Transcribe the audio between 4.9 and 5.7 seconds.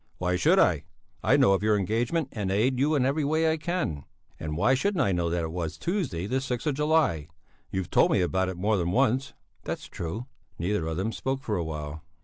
I know that it